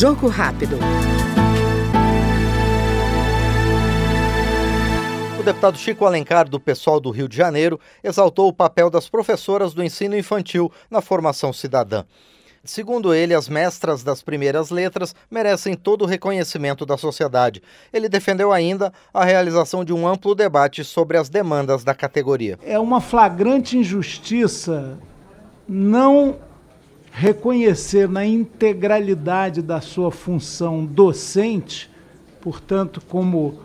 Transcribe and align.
Jogo 0.00 0.28
rápido. 0.28 0.78
O 5.38 5.42
deputado 5.42 5.76
Chico 5.76 6.06
Alencar, 6.06 6.48
do 6.48 6.58
pessoal 6.58 6.98
do 6.98 7.10
Rio 7.10 7.28
de 7.28 7.36
Janeiro, 7.36 7.78
exaltou 8.02 8.48
o 8.48 8.52
papel 8.54 8.88
das 8.88 9.10
professoras 9.10 9.74
do 9.74 9.84
ensino 9.84 10.16
infantil 10.16 10.72
na 10.90 11.02
formação 11.02 11.52
cidadã. 11.52 12.04
Segundo 12.64 13.12
ele, 13.12 13.34
as 13.34 13.46
mestras 13.46 14.02
das 14.02 14.22
primeiras 14.22 14.70
letras 14.70 15.14
merecem 15.30 15.74
todo 15.74 16.00
o 16.00 16.06
reconhecimento 16.06 16.86
da 16.86 16.96
sociedade. 16.96 17.62
Ele 17.92 18.08
defendeu 18.08 18.52
ainda 18.52 18.90
a 19.12 19.22
realização 19.22 19.84
de 19.84 19.92
um 19.92 20.08
amplo 20.08 20.34
debate 20.34 20.82
sobre 20.82 21.18
as 21.18 21.28
demandas 21.28 21.84
da 21.84 21.94
categoria. 21.94 22.58
É 22.64 22.78
uma 22.78 23.02
flagrante 23.02 23.76
injustiça 23.76 24.98
não 25.68 26.38
reconhecer 27.10 28.08
na 28.08 28.24
integralidade 28.24 29.62
da 29.62 29.80
sua 29.80 30.10
função 30.10 30.84
docente, 30.84 31.90
portanto, 32.40 33.02
como 33.08 33.60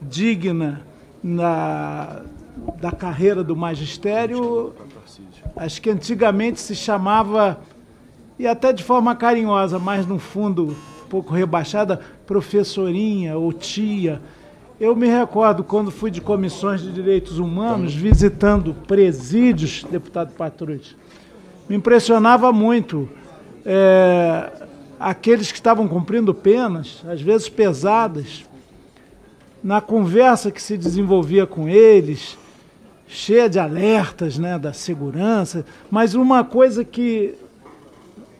digna 0.00 0.82
na, 1.22 2.22
da 2.80 2.92
carreira 2.92 3.42
do 3.42 3.56
magistério, 3.56 4.72
acho 5.56 5.80
que 5.80 5.90
antigamente 5.90 6.60
se 6.60 6.74
chamava, 6.74 7.60
e 8.38 8.46
até 8.46 8.72
de 8.72 8.82
forma 8.82 9.14
carinhosa, 9.16 9.78
mas 9.78 10.06
no 10.06 10.18
fundo 10.18 10.76
um 11.04 11.08
pouco 11.08 11.34
rebaixada, 11.34 12.00
professorinha 12.26 13.36
ou 13.36 13.52
tia. 13.52 14.20
Eu 14.78 14.96
me 14.96 15.08
recordo 15.08 15.62
quando 15.62 15.90
fui 15.90 16.10
de 16.10 16.20
comissões 16.22 16.80
de 16.80 16.90
direitos 16.90 17.38
humanos, 17.38 17.94
visitando 17.94 18.72
presídios, 18.72 19.84
deputado 19.84 20.32
Patrulha, 20.32 20.80
me 21.70 21.76
impressionava 21.76 22.52
muito 22.52 23.08
é, 23.64 24.50
aqueles 24.98 25.52
que 25.52 25.58
estavam 25.58 25.86
cumprindo 25.86 26.34
penas, 26.34 27.00
às 27.08 27.22
vezes 27.22 27.48
pesadas, 27.48 28.44
na 29.62 29.80
conversa 29.80 30.50
que 30.50 30.60
se 30.60 30.76
desenvolvia 30.76 31.46
com 31.46 31.68
eles, 31.68 32.36
cheia 33.06 33.48
de 33.48 33.60
alertas 33.60 34.36
né, 34.36 34.58
da 34.58 34.72
segurança, 34.72 35.64
mas 35.88 36.14
uma 36.14 36.42
coisa 36.42 36.84
que 36.84 37.36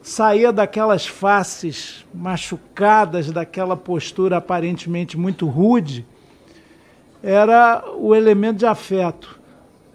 saía 0.00 0.52
daquelas 0.52 1.04
faces 1.04 2.06
machucadas, 2.14 3.32
daquela 3.32 3.76
postura 3.76 4.36
aparentemente 4.36 5.18
muito 5.18 5.48
rude, 5.48 6.06
era 7.24 7.84
o 7.98 8.14
elemento 8.14 8.58
de 8.58 8.66
afeto. 8.66 9.40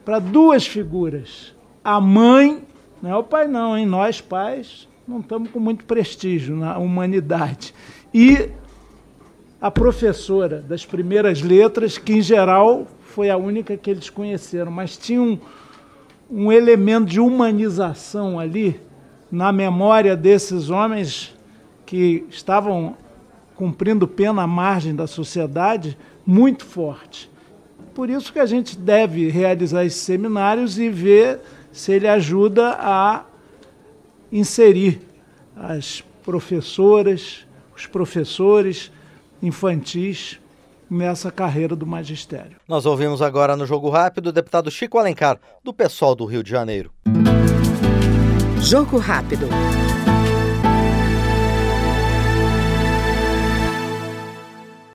Para 0.03 0.19
duas 0.19 0.67
figuras: 0.67 1.55
a 1.81 2.01
mãe 2.01 2.65
não 3.01 3.09
é 3.09 3.17
o 3.17 3.23
pai, 3.23 3.47
não, 3.47 3.77
hein? 3.77 3.85
Nós, 3.85 4.21
pais, 4.21 4.87
não 5.07 5.19
estamos 5.19 5.49
com 5.49 5.59
muito 5.59 5.83
prestígio 5.85 6.55
na 6.55 6.77
humanidade. 6.77 7.73
E 8.13 8.49
a 9.59 9.71
professora 9.71 10.61
das 10.61 10.85
primeiras 10.85 11.41
letras, 11.41 11.97
que 11.97 12.13
em 12.13 12.21
geral 12.21 12.87
foi 13.01 13.29
a 13.29 13.37
única 13.37 13.75
que 13.75 13.89
eles 13.89 14.09
conheceram, 14.09 14.71
mas 14.71 14.97
tinha 14.97 15.21
um, 15.21 15.37
um 16.29 16.51
elemento 16.51 17.07
de 17.07 17.19
humanização 17.19 18.39
ali 18.39 18.79
na 19.31 19.51
memória 19.51 20.15
desses 20.15 20.69
homens 20.69 21.35
que 21.85 22.25
estavam 22.29 22.95
cumprindo 23.55 24.07
pena 24.07 24.43
à 24.43 24.47
margem 24.47 24.95
da 24.95 25.07
sociedade 25.07 25.97
muito 26.25 26.65
forte. 26.65 27.29
Por 27.93 28.09
isso 28.09 28.31
que 28.31 28.39
a 28.39 28.45
gente 28.45 28.77
deve 28.77 29.29
realizar 29.29 29.85
esses 29.85 30.01
seminários 30.01 30.79
e 30.79 30.89
ver 30.89 31.39
se 31.71 31.91
ele 31.91 32.07
ajuda 32.07 32.77
a 32.79 33.25
inserir 34.31 35.01
as 35.55 36.03
professoras, 36.23 37.45
os 37.75 37.85
professores 37.85 38.91
infantis 39.41 40.39
nessa 40.89 41.31
carreira 41.31 41.75
do 41.75 41.85
magistério. 41.85 42.57
Nós 42.67 42.85
ouvimos 42.85 43.21
agora 43.21 43.55
no 43.55 43.65
Jogo 43.65 43.89
Rápido 43.89 44.27
o 44.27 44.31
deputado 44.31 44.69
Chico 44.69 44.97
Alencar, 44.97 45.39
do 45.63 45.73
PSOL 45.73 46.15
do 46.15 46.25
Rio 46.25 46.43
de 46.43 46.51
Janeiro. 46.51 46.91
Jogo 48.59 48.97
Rápido. 48.97 49.47